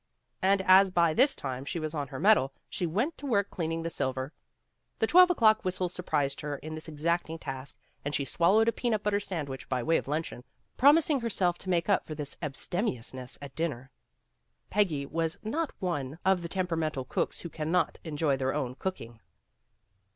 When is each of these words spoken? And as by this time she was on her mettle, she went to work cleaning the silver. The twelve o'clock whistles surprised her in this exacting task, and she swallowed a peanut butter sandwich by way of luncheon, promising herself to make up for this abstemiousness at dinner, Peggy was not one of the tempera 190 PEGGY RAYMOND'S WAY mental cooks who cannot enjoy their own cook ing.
And 0.41 0.63
as 0.63 0.89
by 0.89 1.13
this 1.13 1.35
time 1.35 1.63
she 1.63 1.77
was 1.79 1.93
on 1.93 2.07
her 2.07 2.19
mettle, 2.19 2.53
she 2.67 2.87
went 2.87 3.19
to 3.19 3.27
work 3.27 3.51
cleaning 3.51 3.83
the 3.83 3.89
silver. 3.91 4.33
The 4.97 5.05
twelve 5.05 5.29
o'clock 5.29 5.63
whistles 5.63 5.93
surprised 5.93 6.41
her 6.41 6.55
in 6.57 6.73
this 6.73 6.87
exacting 6.87 7.37
task, 7.37 7.77
and 8.03 8.15
she 8.15 8.25
swallowed 8.25 8.67
a 8.67 8.71
peanut 8.71 9.03
butter 9.03 9.19
sandwich 9.19 9.69
by 9.69 9.83
way 9.83 9.97
of 9.97 10.07
luncheon, 10.07 10.43
promising 10.75 11.19
herself 11.19 11.59
to 11.59 11.69
make 11.69 11.87
up 11.87 12.07
for 12.07 12.15
this 12.15 12.35
abstemiousness 12.41 13.37
at 13.43 13.55
dinner, 13.55 13.91
Peggy 14.71 15.05
was 15.05 15.37
not 15.43 15.71
one 15.77 16.17
of 16.25 16.41
the 16.41 16.49
tempera 16.49 16.75
190 16.75 16.75
PEGGY 16.75 16.75
RAYMOND'S 16.75 16.75
WAY 16.75 16.77
mental 16.79 17.05
cooks 17.05 17.41
who 17.41 17.49
cannot 17.49 17.99
enjoy 18.03 18.35
their 18.35 18.55
own 18.55 18.73
cook 18.73 19.01
ing. 19.01 19.19